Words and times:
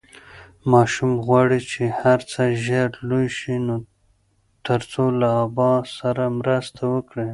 ماشوم 0.71 1.11
غواړي 1.25 1.59
چې 1.71 1.83
هر 1.99 2.19
څه 2.31 2.41
ژر 2.65 2.89
لوی 3.09 3.27
شي 3.37 3.55
ترڅو 4.65 5.03
له 5.19 5.29
ابا 5.45 5.73
سره 5.97 6.23
مرسته 6.39 6.81
وکړي. 6.93 7.27